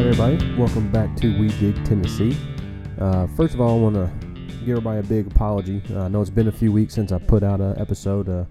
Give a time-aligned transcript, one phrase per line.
[0.00, 0.56] everybody.
[0.56, 2.36] Welcome back to We Dig Tennessee.
[2.98, 4.10] Uh, first of all, I want to
[4.64, 5.82] give everybody a big apology.
[5.88, 8.28] Uh, I know it's been a few weeks since I put out an episode.
[8.28, 8.44] Uh,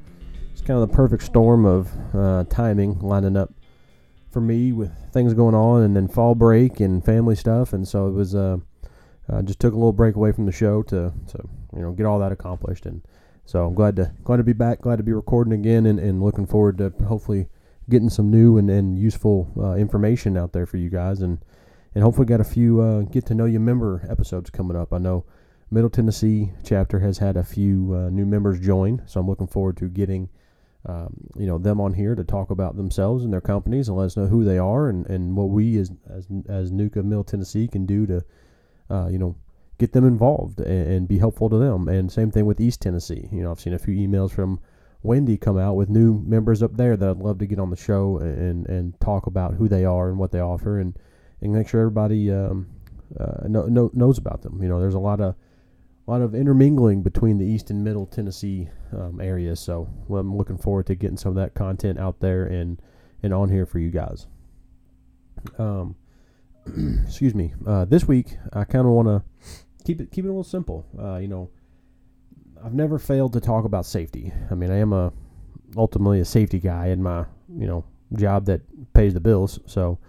[0.53, 3.51] it's kind of the perfect storm of uh, timing lining up
[4.31, 7.73] for me with things going on and then fall break and family stuff.
[7.73, 8.57] And so it was, uh,
[9.29, 12.05] uh, just took a little break away from the show to, to, you know, get
[12.05, 12.85] all that accomplished.
[12.85, 13.01] And
[13.43, 16.23] so I'm glad to, glad to be back, glad to be recording again and, and
[16.23, 17.47] looking forward to hopefully
[17.89, 21.39] getting some new and, and useful uh, information out there for you guys, and
[21.95, 24.93] and hopefully got a few uh, get to know you member episodes coming up.
[24.93, 25.25] I know
[25.69, 29.77] Middle Tennessee chapter has had a few uh, new members join, so I'm looking forward
[29.77, 30.29] to getting
[30.85, 34.05] um, you know them on here to talk about themselves and their companies and let
[34.05, 37.67] us know who they are and, and what we as as as NUCA Middle Tennessee
[37.67, 38.23] can do to
[38.89, 39.35] uh, you know
[39.77, 41.87] get them involved and, and be helpful to them.
[41.87, 43.29] And same thing with East Tennessee.
[43.31, 44.59] You know I've seen a few emails from
[45.03, 47.75] Wendy come out with new members up there that I'd love to get on the
[47.75, 50.97] show and and talk about who they are and what they offer and
[51.41, 52.67] and make sure everybody um,
[53.19, 54.63] uh, know, know, knows about them.
[54.63, 55.35] You know, there's a lot of
[56.07, 60.35] a lot of intermingling between the East and Middle Tennessee um, areas, so well, I'm
[60.35, 62.81] looking forward to getting some of that content out there and
[63.21, 64.27] and on here for you guys.
[65.57, 65.95] Um,
[67.05, 67.53] excuse me.
[67.67, 69.23] Uh, this week, I kind of want to
[69.83, 70.85] keep it keep it a little simple.
[70.97, 71.49] Uh, you know
[72.63, 74.31] I've never failed to talk about safety.
[74.49, 75.11] I mean, I am a
[75.75, 77.25] ultimately a safety guy in my
[77.57, 77.83] you know
[78.15, 78.61] job that
[78.93, 79.59] pays the bills.
[79.65, 79.99] So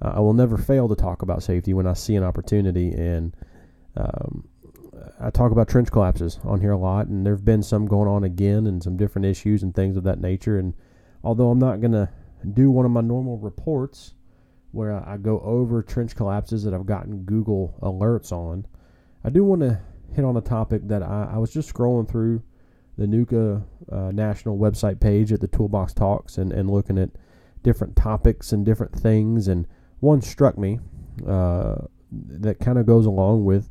[0.00, 2.92] uh, I will never fail to talk about safety when I see an opportunity.
[2.92, 3.36] And
[3.96, 4.48] um,
[5.20, 8.24] I talk about trench collapses on here a lot, and there've been some going on
[8.24, 10.58] again, and some different issues and things of that nature.
[10.58, 10.72] And
[11.22, 12.10] although I'm not gonna
[12.54, 14.14] do one of my normal reports
[14.70, 18.66] where I go over trench collapses that I've gotten Google alerts on,
[19.24, 19.80] I do want to
[20.14, 22.42] hit on a topic that I, I was just scrolling through
[22.96, 27.10] the NUCA uh, national website page at the Toolbox Talks and, and looking at
[27.62, 29.46] different topics and different things.
[29.46, 29.66] And
[30.00, 30.80] one struck me
[31.26, 31.76] uh,
[32.10, 33.70] that kind of goes along with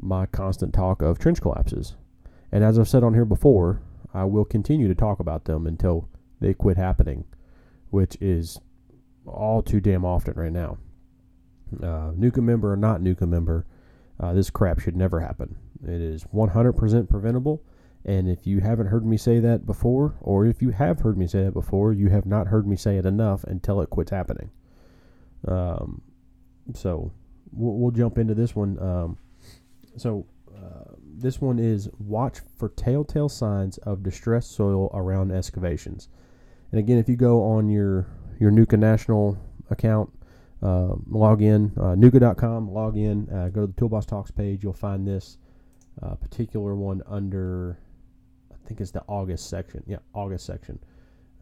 [0.00, 1.96] my constant talk of trench collapses.
[2.50, 3.82] And as I've said on here before,
[4.14, 6.08] I will continue to talk about them until
[6.40, 7.24] they quit happening,
[7.90, 8.58] which is
[9.26, 10.78] all too damn often right now.
[11.82, 13.66] Uh, NUCA member or not NUCA member,
[14.20, 15.56] uh, this crap should never happen.
[15.82, 17.62] It is 100% preventable.
[18.04, 21.26] And if you haven't heard me say that before, or if you have heard me
[21.26, 24.50] say that before, you have not heard me say it enough until it quits happening.
[25.46, 26.02] Um,
[26.74, 27.12] so
[27.52, 28.78] we'll, we'll, jump into this one.
[28.80, 29.18] Um,
[29.96, 36.08] so uh, this one is watch for telltale signs of distressed soil around excavations.
[36.70, 38.06] And again, if you go on your
[38.40, 39.38] your NUCA National
[39.70, 40.10] account,
[40.62, 44.72] uh, log in, uh, NUCA.com, log in, uh, go to the Toolbox Talks page, you'll
[44.72, 45.38] find this
[46.02, 47.78] uh, particular one under,
[48.50, 49.82] I think it's the August section.
[49.86, 50.78] Yeah, August section.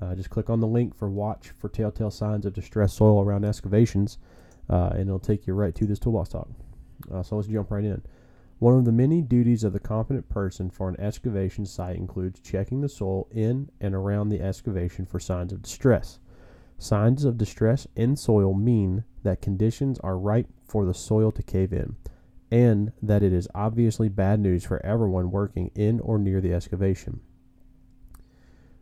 [0.00, 3.44] Uh, just click on the link for watch for telltale signs of distressed soil around
[3.44, 4.18] excavations,
[4.68, 6.48] uh, and it'll take you right to this toolbox talk.
[7.12, 8.02] Uh, so let's jump right in.
[8.58, 12.82] One of the many duties of the competent person for an excavation site includes checking
[12.82, 16.18] the soil in and around the excavation for signs of distress.
[16.76, 21.72] Signs of distress in soil mean that conditions are ripe for the soil to cave
[21.72, 21.96] in
[22.50, 27.20] and that it is obviously bad news for everyone working in or near the excavation.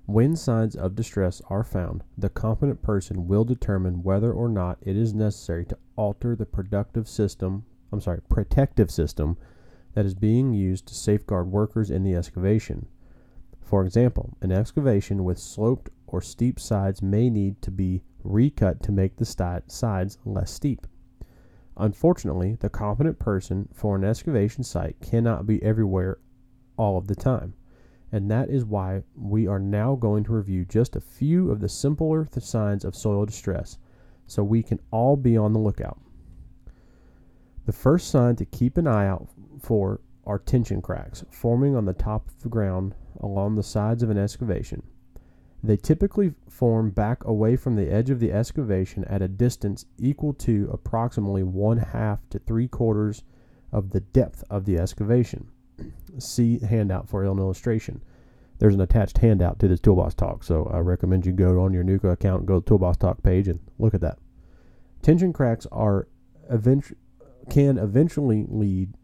[0.06, 4.96] When signs of distress are found, the competent person will determine whether or not it
[4.96, 9.36] is necessary to alter the productive system, I'm sorry, protective system
[9.92, 12.86] that is being used to safeguard workers in the excavation.
[13.60, 18.92] For example, an excavation with sloped or steep sides may need to be recut to
[18.92, 20.86] make the sides less steep.
[21.78, 26.18] Unfortunately, the competent person for an excavation site cannot be everywhere
[26.76, 27.54] all of the time.
[28.10, 31.68] And that is why we are now going to review just a few of the
[31.68, 33.78] simpler th- signs of soil distress
[34.26, 36.00] so we can all be on the lookout.
[37.66, 39.28] The first sign to keep an eye out
[39.60, 44.10] for are tension cracks forming on the top of the ground along the sides of
[44.10, 44.82] an excavation.
[45.62, 50.32] They typically form back away from the edge of the excavation at a distance equal
[50.34, 53.24] to approximately one half to three quarters
[53.72, 55.48] of the depth of the excavation.
[56.18, 58.02] See handout for an illustration.
[58.58, 61.84] There's an attached handout to this Toolbox Talk, so I recommend you go on your
[61.84, 64.18] NUCA account, go to Toolbox Talk page, and look at that.
[65.02, 66.08] Tension cracks are
[66.50, 66.96] event-
[67.50, 68.94] can eventually lead.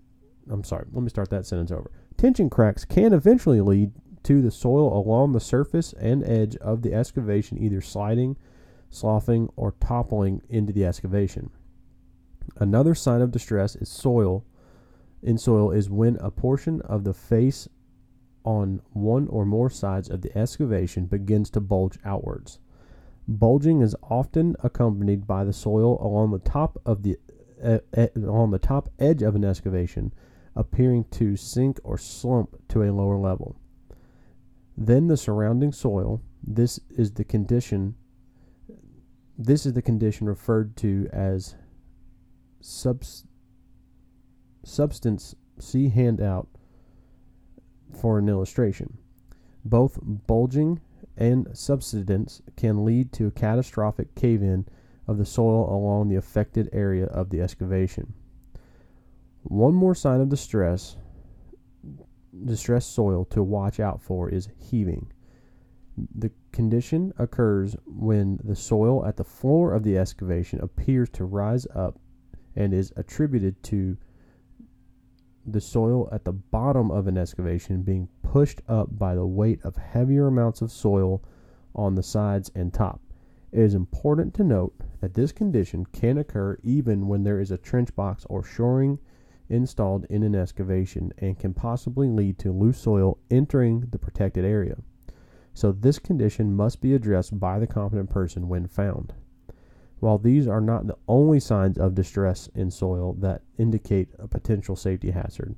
[0.50, 1.90] I'm sorry, let me start that sentence over.
[2.16, 3.92] Tension cracks can eventually lead
[4.24, 8.36] to the soil along the surface and edge of the excavation, either sliding,
[8.90, 11.50] sloughing, or toppling into the excavation.
[12.56, 14.44] Another sign of distress is soil
[15.24, 17.66] in soil is when a portion of the face
[18.44, 22.58] on one or more sides of the excavation begins to bulge outwards.
[23.26, 27.16] Bulging is often accompanied by the soil along the top of the
[27.62, 27.78] uh,
[28.14, 30.12] along the top edge of an excavation,
[30.54, 33.56] appearing to sink or slump to a lower level.
[34.76, 36.20] Then the surrounding soil.
[36.42, 37.94] This is the condition.
[39.38, 41.54] This is the condition referred to as
[42.60, 43.24] subs,
[44.64, 45.34] subsidence.
[45.60, 46.48] See handout
[47.92, 48.98] for an illustration.
[49.64, 50.80] Both bulging
[51.16, 54.66] and subsidence can lead to a catastrophic cave in
[55.06, 58.14] of the soil along the affected area of the excavation.
[59.42, 60.96] One more sign of distress
[62.44, 65.12] distressed soil to watch out for is heaving.
[66.14, 71.66] The condition occurs when the soil at the floor of the excavation appears to rise
[71.74, 71.98] up
[72.56, 73.96] and is attributed to
[75.46, 79.76] the soil at the bottom of an excavation being pushed up by the weight of
[79.76, 81.22] heavier amounts of soil
[81.74, 83.00] on the sides and top.
[83.52, 87.58] It is important to note that this condition can occur even when there is a
[87.58, 88.98] trench box or shoring
[89.48, 94.76] installed in an excavation and can possibly lead to loose soil entering the protected area.
[95.52, 99.12] So, this condition must be addressed by the competent person when found.
[100.00, 104.76] While these are not the only signs of distress in soil that indicate a potential
[104.76, 105.56] safety hazard,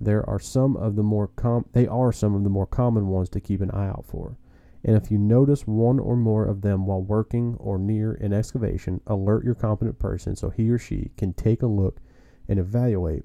[0.00, 3.28] there are some of the more com- they are some of the more common ones
[3.30, 4.36] to keep an eye out for.
[4.84, 9.00] And if you notice one or more of them while working or near an excavation,
[9.06, 12.00] alert your competent person so he or she can take a look
[12.48, 13.24] and evaluate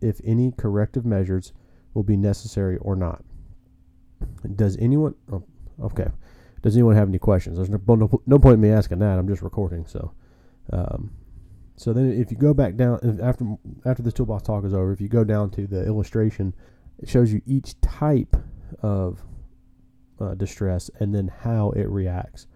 [0.00, 1.52] if any corrective measures
[1.94, 3.24] will be necessary or not.
[4.56, 5.44] Does anyone oh,
[5.82, 6.08] okay.
[6.62, 7.56] Does anyone have any questions?
[7.56, 9.18] There's no, no, no point in me asking that.
[9.18, 9.86] I'm just recording.
[9.86, 10.12] So,
[10.72, 11.12] um,
[11.76, 13.46] so then if you go back down after
[13.84, 16.54] after this toolbox talk is over, if you go down to the illustration,
[16.98, 18.36] it shows you each type
[18.82, 19.22] of
[20.20, 22.46] uh, distress and then how it reacts.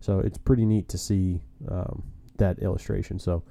[0.00, 2.02] So it's pretty neat to see um,
[2.38, 3.20] that illustration.
[3.20, 3.44] So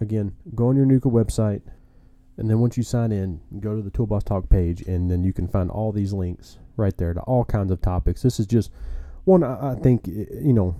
[0.00, 1.62] again, go on your NUCA website,
[2.36, 5.32] and then once you sign in, go to the Toolbox Talk page, and then you
[5.32, 8.22] can find all these links right there to all kinds of topics.
[8.22, 8.70] This is just
[9.24, 10.74] one I, think you know,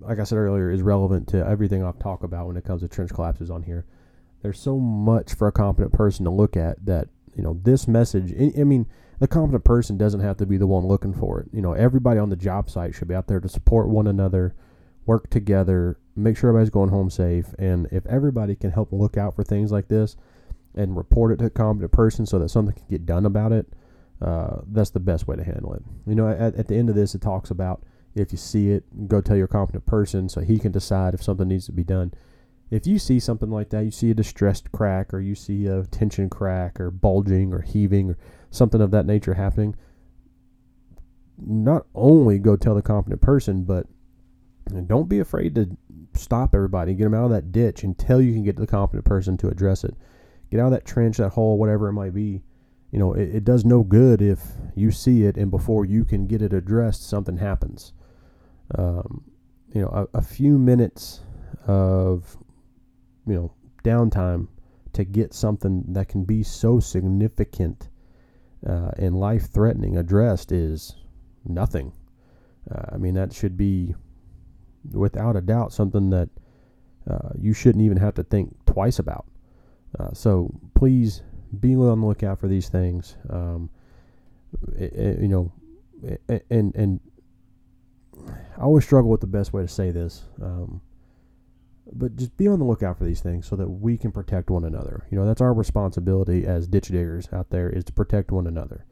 [0.00, 2.88] like I said earlier, is relevant to everything I've talked about when it comes to
[2.88, 3.84] trench collapses on here.
[4.42, 8.34] There's so much for a competent person to look at that you know this message.
[8.58, 8.86] I mean,
[9.20, 11.48] the competent person doesn't have to be the one looking for it.
[11.52, 14.54] You know, everybody on the job site should be out there to support one another,
[15.06, 19.34] work together, make sure everybody's going home safe, and if everybody can help look out
[19.34, 20.16] for things like this
[20.74, 23.72] and report it to a competent person so that something can get done about it
[24.22, 25.82] uh, that's the best way to handle it.
[26.06, 27.82] You know, at, at the end of this, it talks about
[28.14, 31.48] if you see it, go tell your competent person so he can decide if something
[31.48, 32.12] needs to be done.
[32.70, 35.84] If you see something like that, you see a distressed crack or you see a
[35.84, 38.18] tension crack or bulging or heaving or
[38.50, 39.74] something of that nature happening,
[41.36, 43.86] not only go tell the competent person, but
[44.86, 45.76] don't be afraid to
[46.14, 49.36] stop everybody, get them out of that ditch until you can get the competent person
[49.38, 49.94] to address it.
[50.50, 52.42] Get out of that trench, that hole, whatever it might be,
[52.90, 54.40] you know, it, it does no good if
[54.74, 57.94] you see it and before you can get it addressed, something happens.
[58.76, 59.24] Um,
[59.72, 61.20] you know, a, a few minutes
[61.66, 62.36] of,
[63.26, 64.48] you know, downtime
[64.92, 67.88] to get something that can be so significant
[68.68, 70.96] uh, and life threatening addressed is
[71.46, 71.92] nothing.
[72.70, 73.94] Uh, I mean, that should be,
[74.90, 76.28] without a doubt, something that
[77.10, 79.26] uh, you shouldn't even have to think twice about.
[79.98, 81.22] Uh, so please
[81.60, 83.16] be on the lookout for these things.
[83.28, 83.70] Um,
[84.76, 85.52] it, it, you know,
[86.50, 87.00] and and
[88.56, 90.24] I always struggle with the best way to say this.
[90.40, 90.80] Um,
[91.94, 94.64] but just be on the lookout for these things so that we can protect one
[94.64, 95.06] another.
[95.10, 98.86] You know, that's our responsibility as ditch diggers out there is to protect one another.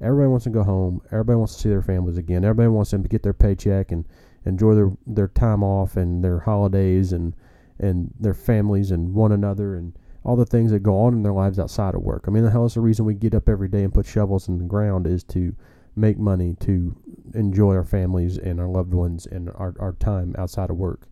[0.00, 1.00] Everybody wants to go home.
[1.06, 2.44] Everybody wants to see their families again.
[2.44, 4.04] Everybody wants them to get their paycheck and
[4.44, 7.34] enjoy their, their time off and their holidays and
[7.78, 9.92] and their families and one another and
[10.24, 12.24] all the things that go on in their lives outside of work.
[12.26, 14.48] I mean, the hell is the reason we get up every day and put shovels
[14.48, 15.54] in the ground is to
[15.96, 16.96] make money, to
[17.34, 21.08] enjoy our families and our loved ones and our, our time outside of work.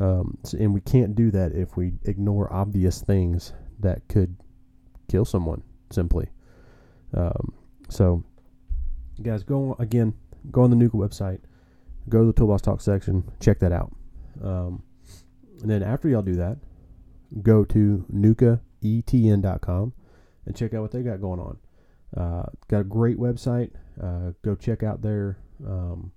[0.00, 4.36] Um, and we can't do that if we ignore obvious things that could
[5.08, 6.28] kill someone simply.
[7.14, 7.52] Um,
[7.88, 8.24] so,
[9.22, 10.14] guys, go on, again,
[10.50, 11.40] go on the NUCA website,
[12.08, 13.94] go to the Toolbox Talk section, check that out.
[14.42, 14.82] Um,
[15.60, 16.58] and then after y'all do that,
[17.42, 19.92] go to nucaetn.com
[20.46, 21.58] and check out what they got going on.
[22.16, 23.70] Uh, got a great website.
[24.02, 26.12] Uh, go check out their um,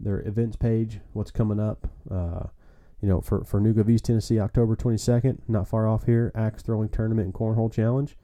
[0.00, 1.00] their events page.
[1.12, 1.88] What's coming up?
[2.10, 2.44] Uh,
[3.02, 6.32] you know, for for of East Tennessee, October 22nd, not far off here.
[6.34, 8.16] Axe throwing tournament and cornhole challenge,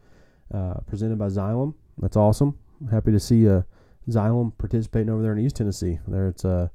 [0.52, 1.74] uh, presented by Xylem.
[1.98, 2.58] That's awesome.
[2.90, 3.62] Happy to see uh,
[4.08, 6.00] Xylem participating over there in East Tennessee.
[6.08, 6.68] There, it's uh,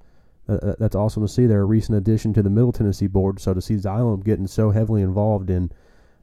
[0.49, 1.45] uh, that's awesome to see.
[1.45, 3.39] They're a recent addition to the Middle Tennessee board.
[3.39, 5.71] So to see Xylem getting so heavily involved in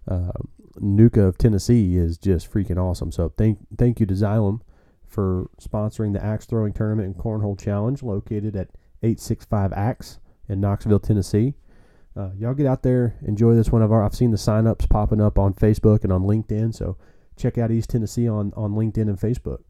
[0.08, 0.32] uh,
[0.80, 3.12] NUCA of Tennessee is just freaking awesome.
[3.12, 4.60] So thank thank you to Xylem
[5.06, 8.68] for sponsoring the axe throwing tournament and cornhole challenge located at
[9.02, 10.18] 865 Axe
[10.48, 11.54] in Knoxville, Tennessee.
[12.16, 14.02] Uh, y'all get out there, enjoy this one of our.
[14.02, 16.96] I've seen the signups popping up on Facebook and on LinkedIn, so
[17.36, 19.60] check out East Tennessee on on LinkedIn and Facebook.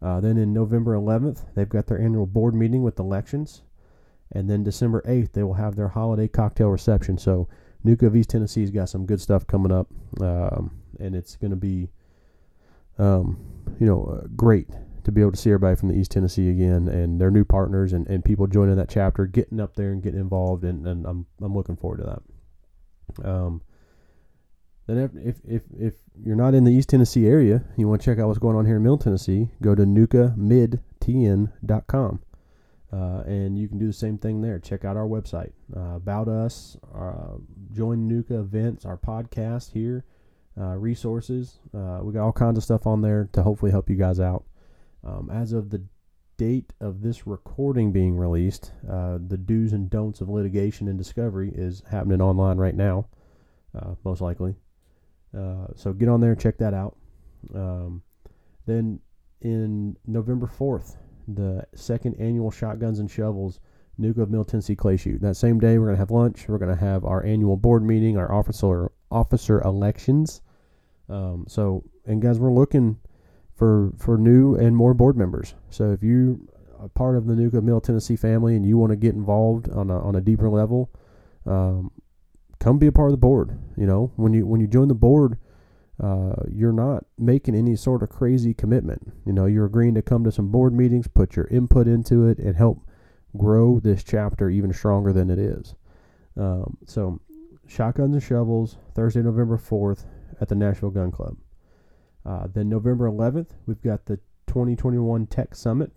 [0.00, 3.62] Uh, then in November 11th, they've got their annual board meeting with elections,
[4.32, 7.18] and then December 8th they will have their holiday cocktail reception.
[7.18, 7.48] So
[7.84, 9.88] NUCA of East Tennessee's got some good stuff coming up,
[10.20, 11.90] um, and it's going to be,
[12.98, 13.38] um,
[13.78, 14.68] you know, uh, great
[15.04, 17.92] to be able to see everybody from the East Tennessee again and their new partners
[17.92, 21.26] and, and people joining that chapter, getting up there and getting involved, and, and I'm
[21.40, 22.22] I'm looking forward to that.
[23.28, 23.62] Um,
[24.86, 28.18] then if, if if you're not in the East Tennessee area, you want to check
[28.18, 32.20] out what's going on here in Middle Tennessee, go to nucamidtn.com.
[32.92, 34.58] Uh, and you can do the same thing there.
[34.58, 37.36] Check out our website uh, about us, uh,
[37.72, 40.04] join NUCA events, our podcast here,
[40.58, 41.58] uh, resources.
[41.74, 44.44] Uh, we got all kinds of stuff on there to hopefully help you guys out.
[45.04, 45.84] Um, as of the
[46.38, 51.82] date of this recording being released, the do's and don'ts of litigation and discovery is
[51.90, 53.06] happening online right now,
[54.04, 54.54] most likely.
[55.34, 56.96] so get on there check that out.
[57.54, 58.02] Um,
[58.66, 59.00] then
[59.40, 60.96] in November 4th,
[61.28, 63.60] the second annual Shotguns and Shovels
[64.00, 65.20] NUCA of Middle Tennessee Clay Shoot.
[65.20, 66.48] That same day, we're going to have lunch.
[66.48, 70.40] We're going to have our annual board meeting, our officer officer elections.
[71.08, 72.98] Um, so, and guys, we're looking
[73.54, 75.54] for for new and more board members.
[75.70, 78.90] So, if you are part of the NUCA of Middle Tennessee family and you want
[78.90, 80.90] to get involved on a, on a deeper level,
[81.44, 81.90] um,
[82.60, 83.58] come be a part of the board.
[83.76, 85.38] You know, when you when you join the board,
[86.02, 89.12] uh, you're not making any sort of crazy commitment.
[89.26, 92.38] You know, you're agreeing to come to some board meetings, put your input into it,
[92.38, 92.86] and help
[93.36, 95.74] grow this chapter even stronger than it is.
[96.36, 97.20] Um, so,
[97.66, 100.04] Shotguns and Shovels, Thursday, November 4th
[100.40, 101.36] at the Nashville Gun Club.
[102.24, 105.90] Uh, then, November 11th, we've got the 2021 Tech Summit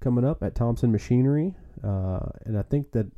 [0.00, 1.54] coming up at Thompson Machinery.
[1.82, 3.10] Uh, and I think that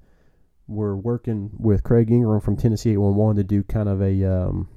[0.67, 4.25] we're working with Craig Ingram from Tennessee 811 to do kind of a.
[4.25, 4.69] Um,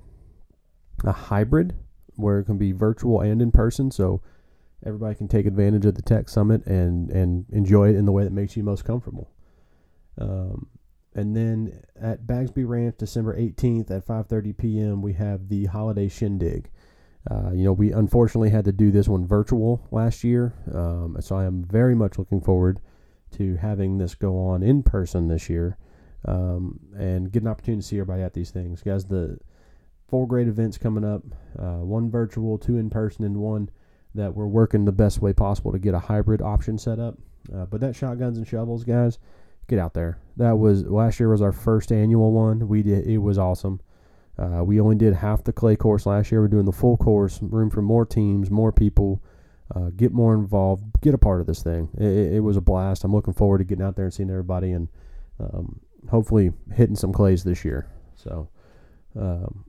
[1.03, 1.75] a hybrid
[2.15, 3.91] where it can be virtual and in person.
[3.91, 4.21] So
[4.85, 8.23] everybody can take advantage of the tech summit and and enjoy it in the way
[8.23, 9.31] that makes you most comfortable.
[10.17, 10.67] Um,
[11.13, 16.69] and then at Bagsby Ranch, December 18th at 5:30 p.m., we have the holiday shindig.
[17.29, 21.35] Uh, you know, we unfortunately had to do this one virtual last year, um, so
[21.35, 22.79] I am very much looking forward
[23.33, 25.77] to having this go on in person this year
[26.25, 29.05] um, and get an opportunity to see everybody at these things, guys.
[29.05, 29.37] The
[30.11, 31.23] four great events coming up
[31.57, 33.69] uh, one virtual, two in person, and one
[34.13, 37.17] that we're working the best way possible to get a hybrid option set up.
[37.53, 39.17] Uh, but that shotguns and shovels, guys,
[39.67, 40.19] get out there.
[40.37, 42.67] That was last year was our first annual one.
[42.67, 43.79] We did it was awesome.
[44.37, 46.41] Uh, we only did half the clay course last year.
[46.41, 49.23] We're doing the full course, room for more teams, more people.
[49.73, 51.87] Uh, get more involved, get a part of this thing.
[51.97, 53.05] It, it, was a blast.
[53.05, 54.89] I'm looking forward to getting out there and seeing everybody, and
[55.39, 57.87] um, hopefully hitting some clays this year.
[58.15, 58.49] So,
[59.17, 59.63] um,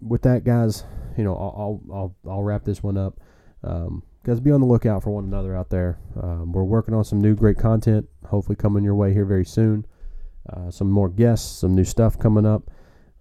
[0.00, 0.84] with that, guys,
[1.16, 3.20] you know, I'll I'll I'll, wrap this one up.
[3.64, 5.98] Um, guys, be on the lookout for one another out there.
[6.20, 9.86] Um, we're working on some new great content, hopefully coming your way here very soon.
[10.48, 12.70] Uh, some more guests, some new stuff coming up.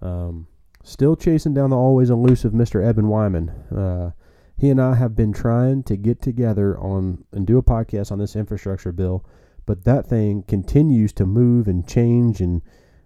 [0.02, 0.48] Um,
[0.84, 2.86] still chasing down the always elusive Mr.
[2.86, 3.50] Eben Wyman.
[3.50, 4.12] Uh,
[4.58, 8.20] he and I have been trying to get together on and do a podcast on
[8.20, 9.26] this infrastructure bill,
[9.66, 12.62] but that thing continues to move and change and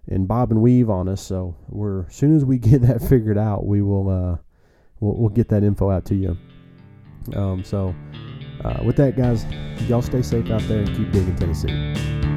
[0.08, 1.20] and bob and weave on us.
[1.22, 4.36] So we're as soon as we get that figured out, we will uh,
[5.00, 6.36] we'll, we'll get that info out to you.
[7.34, 7.94] Um, so
[8.64, 9.44] uh, with that, guys,
[9.88, 12.31] y'all stay safe out there and keep digging Tennessee.